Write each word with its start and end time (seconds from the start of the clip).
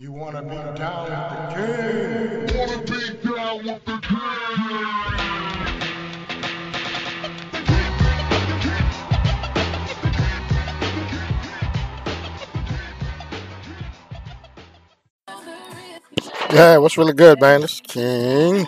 You 0.00 0.12
wanna 0.12 0.42
be 0.42 0.54
down 0.78 1.10
with 1.10 1.18
the 1.28 2.46
king? 2.46 2.56
Wanna 2.56 2.78
be 2.84 3.00
down 3.34 3.66
with 3.66 3.84
the 3.84 3.98
Yeah, 16.54 16.76
what's 16.76 16.96
really 16.96 17.12
good, 17.12 17.40
man? 17.40 17.64
It's 17.64 17.80
King, 17.80 18.64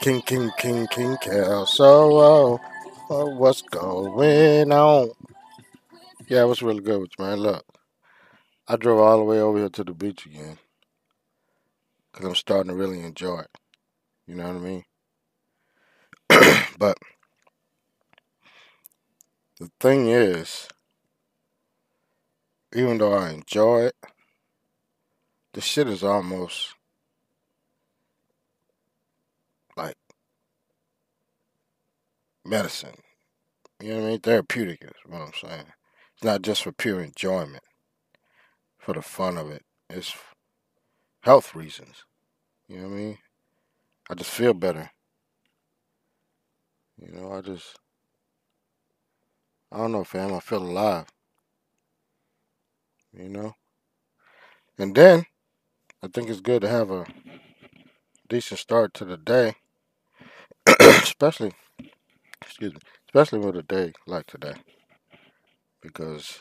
King, 0.00 0.22
King, 0.22 0.50
King, 0.56 0.86
King 0.86 1.18
Cal. 1.20 1.66
So, 1.66 2.60
uh, 3.10 3.14
uh, 3.14 3.26
what's 3.26 3.60
going 3.60 4.72
on? 4.72 5.10
Yeah, 6.28 6.44
what's 6.44 6.62
really 6.62 6.80
good 6.80 7.02
with 7.02 7.10
you, 7.18 7.24
man? 7.26 7.40
Look, 7.40 7.75
I 8.68 8.76
drove 8.76 8.98
all 9.00 9.18
the 9.18 9.24
way 9.24 9.40
over 9.40 9.58
here 9.58 9.68
to 9.68 9.84
the 9.84 9.94
beach 9.94 10.26
again 10.26 10.58
because 12.12 12.26
I'm 12.26 12.34
starting 12.34 12.70
to 12.70 12.76
really 12.76 13.00
enjoy 13.00 13.40
it. 13.40 13.58
You 14.26 14.34
know 14.36 14.46
what 14.46 14.56
I 14.56 14.58
mean? 14.58 14.84
but 16.78 16.98
the 19.60 19.70
thing 19.80 20.08
is, 20.08 20.68
even 22.74 22.98
though 22.98 23.14
I 23.14 23.30
enjoy 23.30 23.82
it, 23.84 23.96
the 25.52 25.60
shit 25.60 25.88
is 25.88 26.02
almost 26.02 26.74
like 29.76 29.96
medicine. 32.44 32.96
You 33.80 33.90
know 33.90 34.00
what 34.00 34.06
I 34.06 34.10
mean? 34.10 34.20
Therapeutic 34.20 34.82
is 34.82 34.90
what 35.06 35.22
I'm 35.22 35.32
saying. 35.34 35.66
It's 36.14 36.24
not 36.24 36.42
just 36.42 36.62
for 36.64 36.72
pure 36.72 37.00
enjoyment, 37.00 37.62
for 38.78 38.94
the 38.94 39.02
fun 39.02 39.36
of 39.36 39.50
it. 39.50 39.62
It's 39.90 40.14
health 41.20 41.54
reasons. 41.54 42.04
You 42.68 42.78
know 42.78 42.88
what 42.88 42.94
I 42.94 42.96
mean? 42.96 43.18
I 44.08 44.14
just 44.14 44.30
feel 44.30 44.54
better. 44.54 44.90
You 46.98 47.12
know, 47.12 47.32
I 47.32 47.40
just, 47.40 47.78
I 49.70 49.78
don't 49.78 49.92
know, 49.92 50.04
fam. 50.04 50.32
I 50.32 50.40
feel 50.40 50.62
alive. 50.62 51.06
You 53.12 53.28
know? 53.28 53.54
And 54.78 54.94
then, 54.94 55.26
I 56.02 56.08
think 56.08 56.28
it's 56.28 56.40
good 56.40 56.62
to 56.62 56.68
have 56.68 56.90
a 56.90 57.06
decent 58.28 58.60
start 58.60 58.94
to 58.94 59.04
the 59.04 59.16
day, 59.16 59.54
especially, 60.80 61.52
excuse 62.42 62.74
me, 62.74 62.80
especially 63.08 63.38
with 63.38 63.56
a 63.56 63.62
day 63.62 63.92
like 64.06 64.26
today, 64.26 64.54
because 65.80 66.40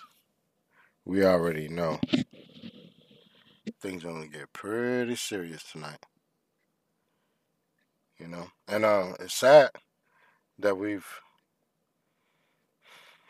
we 1.05 1.23
already 1.23 1.67
know 1.67 1.99
things 3.79 4.03
are 4.03 4.11
gonna 4.11 4.27
get 4.27 4.51
pretty 4.53 5.15
serious 5.15 5.63
tonight. 5.63 5.99
You 8.17 8.27
know, 8.27 8.47
and 8.67 8.85
uh, 8.85 9.13
it's 9.19 9.35
sad 9.35 9.69
that 10.57 10.77
we've 10.77 11.07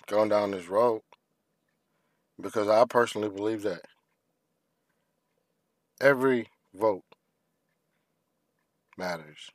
gone 0.08 0.30
down 0.30 0.52
this 0.52 0.70
road 0.70 1.02
because 2.40 2.68
I 2.68 2.86
personally 2.86 3.30
believe 3.30 3.64
that 3.64 3.82
every 6.00 6.50
vote 6.74 7.04
matters. 8.98 9.50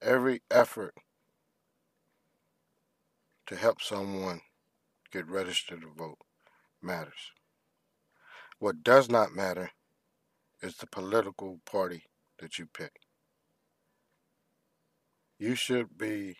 Every 0.00 0.42
effort 0.50 0.94
to 3.46 3.56
help 3.56 3.82
someone 3.82 4.40
get 5.12 5.26
registered 5.28 5.82
to 5.82 5.88
vote 5.96 6.18
matters. 6.82 7.32
What 8.58 8.82
does 8.82 9.08
not 9.08 9.34
matter 9.34 9.70
is 10.62 10.76
the 10.76 10.86
political 10.86 11.60
party 11.64 12.04
that 12.38 12.58
you 12.58 12.66
pick. 12.66 12.92
You 15.38 15.54
should 15.54 15.96
be 15.96 16.36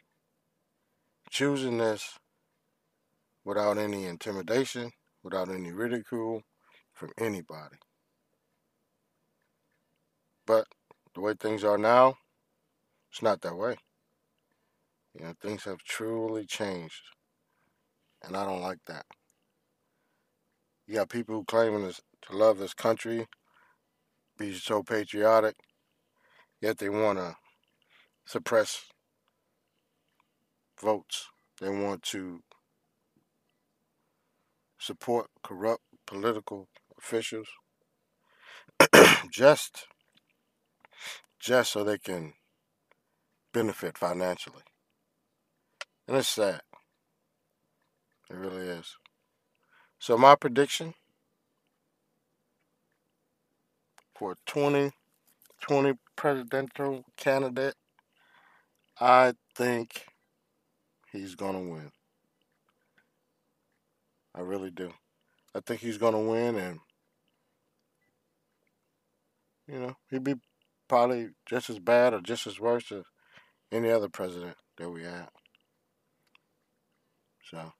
choosing 1.30 1.78
this 1.78 2.18
without 3.44 3.78
any 3.78 4.04
intimidation, 4.04 4.90
without 5.22 5.48
any 5.48 5.72
ridicule 5.72 6.42
from 6.92 7.12
anybody. 7.18 7.76
But 10.46 10.66
the 11.14 11.20
way 11.20 11.34
things 11.34 11.62
are 11.62 11.78
now, 11.78 12.16
it's 13.10 13.22
not 13.22 13.40
that 13.42 13.56
way. 13.56 13.76
You 15.14 15.26
know, 15.26 15.34
things 15.40 15.64
have 15.64 15.78
truly 15.84 16.44
changed. 16.46 17.02
And 18.22 18.36
I 18.36 18.44
don't 18.44 18.62
like 18.62 18.78
that. 18.86 19.06
You 20.86 20.94
got 20.96 21.10
people 21.10 21.34
who 21.34 21.44
claiming 21.44 21.84
this, 21.84 22.00
to 22.22 22.36
love 22.36 22.58
this 22.58 22.74
country, 22.74 23.26
be 24.38 24.54
so 24.54 24.82
patriotic, 24.82 25.56
yet 26.60 26.78
they 26.78 26.88
want 26.88 27.18
to 27.18 27.36
suppress 28.26 28.86
votes. 30.80 31.28
They 31.60 31.68
want 31.68 32.02
to 32.04 32.40
support 34.78 35.26
corrupt 35.42 35.82
political 36.06 36.68
officials 36.96 37.48
just 39.30 39.86
just 41.38 41.72
so 41.72 41.84
they 41.84 41.98
can 41.98 42.34
benefit 43.52 43.96
financially. 43.96 44.62
And 46.06 46.16
it's 46.16 46.28
sad. 46.28 46.60
It 48.30 48.36
really 48.36 48.66
is. 48.68 48.96
So 49.98 50.16
my 50.18 50.34
prediction 50.34 50.94
for 54.14 54.36
2020 54.46 55.94
presidential 56.16 57.04
candidate, 57.16 57.74
I 59.00 59.34
think 59.54 60.06
he's 61.12 61.34
going 61.34 61.54
to 61.54 61.72
win. 61.72 61.92
I 64.34 64.40
really 64.40 64.70
do. 64.70 64.92
I 65.54 65.60
think 65.60 65.80
he's 65.80 65.98
going 65.98 66.12
to 66.12 66.18
win 66.18 66.56
and 66.56 66.80
you 69.66 69.78
know, 69.78 69.96
he'd 70.10 70.24
be 70.24 70.34
probably 70.88 71.28
just 71.46 71.68
as 71.68 71.78
bad 71.78 72.14
or 72.14 72.20
just 72.20 72.46
as 72.46 72.58
worse 72.58 72.90
as 72.90 73.04
any 73.70 73.90
other 73.90 74.08
president 74.08 74.56
that 74.78 74.90
we 74.90 75.02
had. 75.02 75.28
So, 77.50 77.72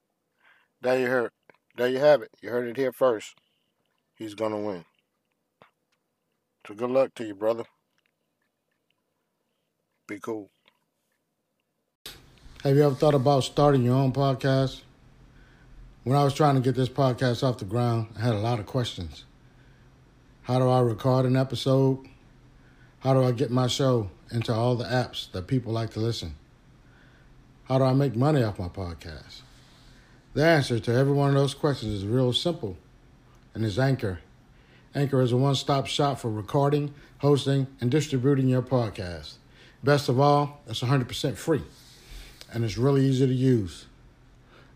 there 0.81 0.99
you 0.99 1.07
heard. 1.07 1.31
There 1.77 1.89
you 1.89 1.99
have 1.99 2.23
it. 2.23 2.31
You 2.41 2.51
heard 2.51 2.69
it 2.69 2.77
here 2.77 2.93
first. 2.93 3.35
He's 4.17 4.35
gonna 4.35 4.59
win. 4.61 4.85
So 6.67 6.75
good 6.75 6.91
luck 6.91 7.15
to 7.15 7.25
you, 7.25 7.35
brother. 7.35 7.65
Be 10.07 10.19
cool. 10.19 10.51
Have 12.65 12.77
you 12.77 12.83
ever 12.83 12.95
thought 12.95 13.15
about 13.15 13.45
starting 13.45 13.83
your 13.85 13.95
own 13.95 14.13
podcast? 14.13 14.81
When 16.05 16.17
I 16.17 16.25
was 16.25 16.35
trying 16.35 16.55
to 16.55 16.61
get 16.61 16.75
this 16.75 16.89
podcast 16.89 17.43
off 17.43 17.59
the 17.59 17.65
ground, 17.65 18.09
I 18.17 18.23
had 18.23 18.35
a 18.35 18.39
lot 18.39 18.59
of 18.59 18.67
questions. 18.67 19.25
How 20.43 20.59
do 20.59 20.69
I 20.69 20.81
record 20.81 21.27
an 21.27 21.37
episode? 21.37 22.07
How 23.01 23.15
do 23.15 23.23
I 23.23 23.33
get 23.33 23.51
my 23.51 23.67
show 23.67 24.11
into 24.33 24.53
all 24.53 24.75
the 24.75 24.87
apps 24.87 25.31
that 25.33 25.47
people 25.47 25.73
like 25.73 25.91
to 25.91 26.01
listen? 26.01 26.35
How 27.65 27.79
do 27.79 27.85
I 27.85 27.93
make 27.93 28.17
money 28.17 28.43
off 28.43 28.59
my 28.59 28.69
podcast? 28.69 29.43
The 30.39 30.45
answer 30.45 30.79
to 30.79 30.95
every 30.95 31.13
one 31.13 31.31
of 31.31 31.35
those 31.35 31.53
questions 31.53 31.93
is 31.93 32.07
real 32.07 32.33
simple 32.33 32.77
and 33.55 33.65
is 33.65 33.77
Anchor. 33.77 34.21
Anchor 34.95 35.21
is 35.21 35.33
a 35.33 35.37
one 35.37 35.57
stop 35.57 35.89
shop 35.89 36.21
for 36.21 36.31
recording, 36.31 36.95
hosting, 37.19 37.67
and 37.81 37.91
distributing 37.91 38.49
your 38.49 38.63
podcast. 38.63 39.33
Best 39.83 40.09
of 40.09 40.21
all, 40.21 40.61
it's 40.69 40.81
100% 40.81 41.35
free 41.35 41.63
and 42.53 42.65
it's 42.65 42.79
really 42.79 43.05
easy 43.05 43.27
to 43.27 43.35
use. 43.35 43.87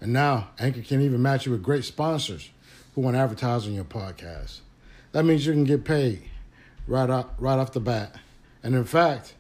And 0.01 0.13
now, 0.13 0.49
Anchor 0.59 0.83
can 0.83 1.01
even 1.01 1.23
match 1.23 1.47
you 1.47 1.53
with 1.53 1.63
great 1.63 1.85
sponsors 1.85 2.51
who 2.97 3.01
want 3.03 3.15
to 3.15 3.21
advertise 3.21 3.65
on 3.65 3.73
your 3.73 3.85
podcast. 3.85 4.63
That 5.13 5.25
means 5.25 5.47
you 5.47 5.53
can 5.53 5.63
get 5.63 5.85
paid 5.85 6.25
right 6.89 7.09
off, 7.09 7.27
right 7.39 7.61
off 7.61 7.71
the 7.71 7.79
bat. 7.79 8.17
And 8.65 8.75
in 8.75 8.85
fact, 8.85 9.35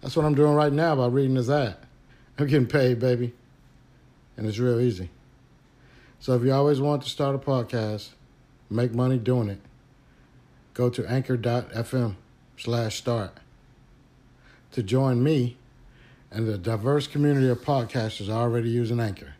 that's 0.00 0.16
what 0.16 0.26
I'm 0.26 0.34
doing 0.34 0.54
right 0.54 0.72
now 0.72 0.96
by 0.96 1.06
reading 1.06 1.34
this 1.34 1.48
ad. 1.48 1.76
I'm 2.36 2.48
getting 2.48 2.66
paid, 2.66 2.98
baby. 2.98 3.32
And 4.36 4.44
it's 4.44 4.58
real 4.58 4.80
easy. 4.80 5.10
So 6.20 6.34
if 6.34 6.42
you 6.42 6.52
always 6.52 6.80
want 6.80 7.02
to 7.02 7.08
start 7.08 7.34
a 7.34 7.38
podcast, 7.38 8.10
make 8.68 8.94
money 8.94 9.18
doing 9.18 9.48
it, 9.48 9.60
go 10.74 10.90
to 10.90 11.06
anchor.fm 11.10 12.16
slash 12.56 12.96
start 12.96 13.32
to 14.72 14.82
join 14.82 15.22
me 15.22 15.56
and 16.30 16.46
the 16.46 16.58
diverse 16.58 17.06
community 17.06 17.48
of 17.48 17.60
podcasters 17.60 18.28
already 18.28 18.68
using 18.68 19.00
Anchor. 19.00 19.34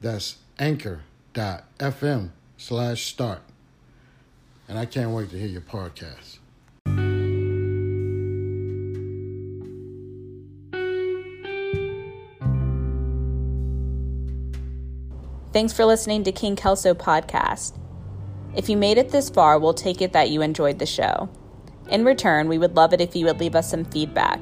That's 0.00 0.36
anchor.fm 0.58 2.30
slash 2.56 3.04
start. 3.06 3.42
And 4.68 4.78
I 4.78 4.86
can't 4.86 5.10
wait 5.10 5.30
to 5.30 5.38
hear 5.38 5.48
your 5.48 5.60
podcast. 5.60 6.39
Thanks 15.52 15.72
for 15.72 15.84
listening 15.84 16.22
to 16.24 16.32
King 16.32 16.54
Kelso 16.54 16.94
Podcast. 16.94 17.76
If 18.54 18.68
you 18.68 18.76
made 18.76 18.98
it 18.98 19.10
this 19.10 19.28
far, 19.28 19.58
we'll 19.58 19.74
take 19.74 20.00
it 20.00 20.12
that 20.12 20.30
you 20.30 20.42
enjoyed 20.42 20.78
the 20.78 20.86
show. 20.86 21.28
In 21.88 22.04
return, 22.04 22.46
we 22.46 22.56
would 22.56 22.76
love 22.76 22.92
it 22.92 23.00
if 23.00 23.16
you 23.16 23.26
would 23.26 23.40
leave 23.40 23.56
us 23.56 23.68
some 23.68 23.84
feedback. 23.84 24.40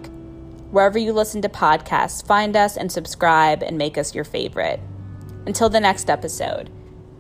Wherever 0.71 0.99
you 0.99 1.15
listen 1.15 1.41
to 1.41 1.49
podcasts, 1.49 2.27
find 2.27 2.55
us 2.57 2.77
and 2.77 2.93
subscribe 2.93 3.63
and 3.63 3.79
make 3.79 3.97
us 3.97 4.15
your 4.15 4.25
favorite. 4.25 4.81
Until 5.47 5.71
the 5.71 5.81
next 5.81 6.11
episode, 6.11 6.69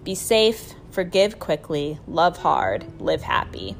be 0.05 0.14
safe, 0.14 0.75
forgive 0.90 1.38
quickly, 1.38 1.99
love 2.06 2.37
hard, 2.37 2.85
live 3.00 3.23
happy. 3.23 3.75